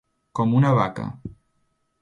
[0.39, 1.07] Com una vaca.